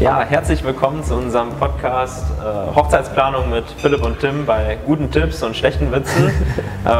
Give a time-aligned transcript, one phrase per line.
[0.00, 5.42] Ja, herzlich willkommen zu unserem Podcast äh, Hochzeitsplanung mit Philipp und Tim bei guten Tipps
[5.42, 6.30] und schlechten Witzen.
[6.86, 6.94] ähm,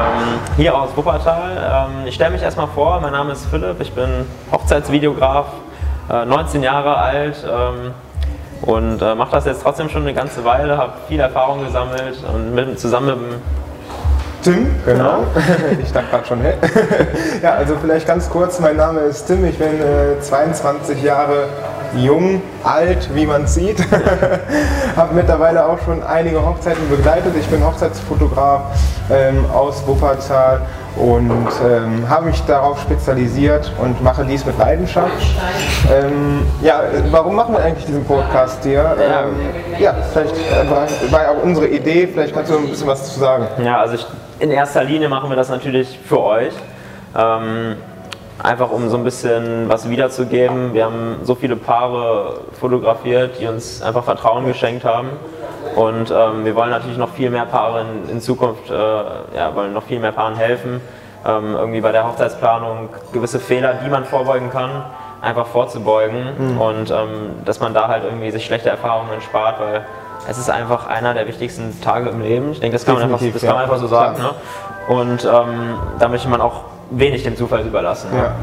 [0.57, 1.87] hier aus Wuppertal.
[1.89, 5.47] Ähm, ich stelle mich erstmal vor, mein Name ist Philipp, ich bin Hochzeitsvideograf,
[6.11, 7.92] äh, 19 Jahre alt ähm,
[8.62, 12.53] und äh, mache das jetzt trotzdem schon eine ganze Weile, habe viel Erfahrung gesammelt und
[12.53, 13.43] mit, zusammen mit dem
[14.43, 15.23] Tim, genau.
[15.83, 16.55] ich dachte gerade schon, hä?
[17.45, 21.45] ja, also vielleicht ganz kurz, mein Name ist Tim, ich bin äh, 22 Jahre
[21.96, 23.79] jung, alt, wie man sieht.
[24.96, 27.35] habe mittlerweile auch schon einige Hochzeiten begleitet.
[27.39, 28.63] Ich bin Hochzeitsfotograf
[29.11, 30.63] ähm, aus Wuppertal
[30.96, 35.12] und ähm, habe mich darauf spezialisiert und mache dies mit Leidenschaft.
[35.92, 38.96] Ähm, ja, warum machen wir eigentlich diesen Podcast hier?
[39.00, 43.12] Ähm, ja, vielleicht äh, war, war auch unsere Idee, vielleicht kannst du ein bisschen was
[43.12, 43.46] zu sagen.
[43.64, 44.06] Ja, also ich,
[44.41, 46.55] in erster Linie machen wir das natürlich für euch.
[48.42, 50.73] Einfach um so ein bisschen was wiederzugeben.
[50.73, 55.09] Wir haben so viele Paare fotografiert, die uns einfach Vertrauen geschenkt haben.
[55.74, 59.72] Und ähm, wir wollen natürlich noch viel mehr Paare in, in Zukunft, äh, ja, wollen
[59.72, 60.80] noch viel mehr Paaren helfen,
[61.27, 64.70] ähm, irgendwie bei der Hochzeitsplanung gewisse Fehler, die man vorbeugen kann,
[65.20, 66.61] einfach vorzubeugen mhm.
[66.61, 69.84] und ähm, dass man da halt irgendwie sich schlechte Erfahrungen spart, weil
[70.28, 72.52] es ist einfach einer der wichtigsten Tage im Leben.
[72.52, 74.19] Ich denke, das kann man einfach, das kann man einfach so sagen.
[74.20, 74.30] Ne?
[74.89, 78.08] Und ähm, da möchte man auch wenig dem Zufall überlassen.
[78.14, 78.34] Ja.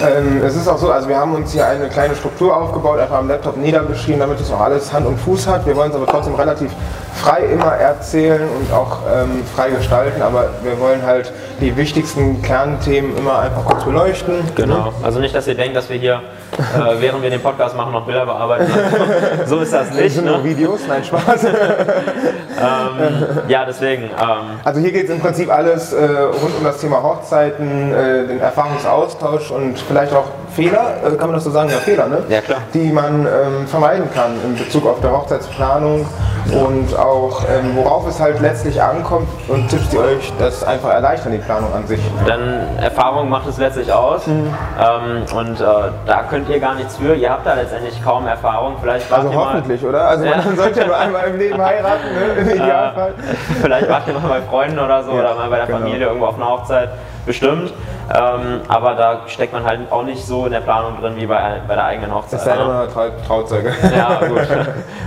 [0.00, 0.08] ja.
[0.08, 3.18] Ähm, es ist auch so, also wir haben uns hier eine kleine Struktur aufgebaut, einfach
[3.18, 5.66] am Laptop niedergeschrieben, damit es auch alles Hand und Fuß hat.
[5.66, 6.72] Wir wollen es aber trotzdem relativ
[7.14, 13.16] frei immer erzählen und auch ähm, frei gestalten, aber wir wollen halt die wichtigsten Kernthemen
[13.16, 14.40] immer einfach kurz beleuchten.
[14.56, 16.22] Genau, also nicht, dass ihr denkt, dass wir hier,
[16.58, 18.66] äh, während wir den Podcast machen, noch Bilder bearbeiten.
[19.46, 20.06] so ist das nicht.
[20.06, 20.32] Das sind ne?
[20.32, 21.46] nur Videos, nein, Spaß.
[22.60, 24.04] ähm, ja, deswegen.
[24.04, 28.26] Ähm, also hier geht es im Prinzip alles äh, rund um das Thema Hochzeiten, äh,
[28.26, 31.70] den Erfahrungsaustausch und vielleicht auch Fehler, äh, kann man das so sagen?
[31.70, 32.22] Ja, Fehler, ne?
[32.28, 32.58] Ja, klar.
[32.74, 36.06] Die man ähm, vermeiden kann in Bezug auf der Hochzeitsplanung
[36.52, 41.32] und auch ähm, worauf es halt letztlich ankommt und Tipps, die euch das einfach erleichtern,
[41.32, 42.00] die Planung an sich.
[42.26, 44.52] Dann Erfahrung macht es letztlich aus mhm.
[44.78, 45.64] ähm, und äh,
[46.06, 47.14] da könnt ihr gar nichts für.
[47.14, 48.74] Ihr habt da letztendlich kaum Erfahrung.
[48.80, 50.08] Vielleicht also hoffentlich, oder?
[50.08, 50.42] Also ja.
[50.44, 52.49] man sollte ja nur einmal im Leben heiraten, ne?
[52.52, 53.14] im äh, Idealfall.
[53.62, 55.78] Vielleicht wart ihr mal bei Freunden oder so ja, oder mal bei der genau.
[55.78, 56.90] Familie irgendwo auf einer Hochzeit
[57.26, 57.72] bestimmt.
[58.12, 61.60] Ähm, aber da steckt man halt auch nicht so in der Planung drin wie bei,
[61.68, 62.40] bei der eigenen Hochzeit.
[62.40, 63.72] Das ist ja immer Trau Trauzeuge.
[63.96, 64.48] Ja, gut.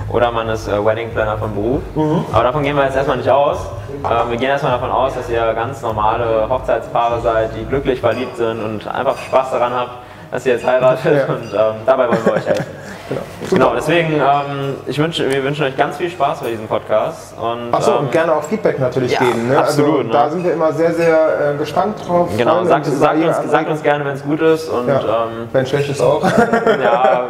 [0.09, 1.81] Oder man ist äh, Wedding Planner von Beruf.
[1.96, 2.26] Mhm.
[2.31, 3.58] Aber davon gehen wir jetzt erstmal nicht aus.
[3.90, 8.38] Ähm, wir gehen erstmal davon aus, dass ihr ganz normale Hochzeitspaare seid, die glücklich verliebt
[8.38, 9.92] sind und einfach Spaß daran habt,
[10.34, 11.04] dass ihr jetzt heiratet.
[11.14, 11.26] Ja.
[11.26, 12.66] Und ähm, dabei wollen wir euch helfen.
[13.10, 13.22] Genau.
[13.50, 17.36] genau, deswegen, ähm, ich wünsche, wir wünschen euch ganz viel Spaß bei diesem Podcast.
[17.38, 19.50] Und, Achso, und ähm, gerne auch Feedback natürlich ja, geben.
[19.50, 19.58] Ne?
[19.58, 19.98] Absolut.
[19.98, 20.14] Also, ne?
[20.14, 22.30] Da sind wir immer sehr, sehr äh, gespannt drauf.
[22.38, 24.70] Genau, sagt, sagt, uns, sagt uns gerne, wenn es gut ist.
[24.70, 25.00] Und, ja.
[25.00, 26.24] ähm, wenn es schlecht ist auch.
[26.82, 27.28] ja,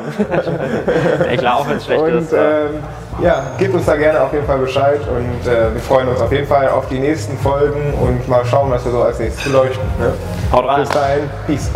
[1.38, 2.34] klar, auch wenn es schlecht und, ist.
[2.34, 2.84] Ähm,
[3.22, 6.32] ja, gebt uns da gerne auf jeden Fall Bescheid und äh, wir freuen uns auf
[6.32, 9.84] jeden Fall auf die nächsten Folgen und mal schauen, was wir so als nächstes beleuchten.
[10.00, 10.14] Ne?
[10.52, 10.82] Haut rein.
[10.82, 11.72] Bis dahin, Peace.